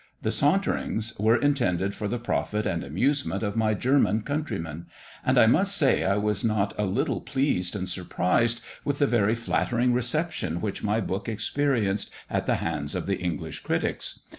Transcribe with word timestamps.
The 0.23 0.31
"SAUNTERINGS" 0.31 1.19
were 1.19 1.37
intended 1.37 1.93
for 1.93 2.07
the 2.07 2.17
profit 2.17 2.65
and 2.65 2.83
amusement 2.83 3.43
of 3.43 3.55
my 3.55 3.75
German 3.75 4.21
countrymen; 4.23 4.87
and 5.23 5.37
I 5.37 5.45
must 5.45 5.77
say 5.77 6.03
I 6.03 6.17
was 6.17 6.43
not 6.43 6.73
a 6.75 6.85
little 6.85 7.21
pleased 7.21 7.75
and 7.75 7.87
surprised 7.87 8.61
with 8.83 8.97
the 8.97 9.05
very 9.05 9.35
flattering 9.35 9.93
reception 9.93 10.59
which 10.59 10.81
my 10.81 11.01
book 11.01 11.29
experienced 11.29 12.09
at 12.31 12.47
the 12.47 12.55
hands 12.55 12.95
of 12.95 13.05
the 13.05 13.19
English 13.19 13.59
critics. 13.59 14.21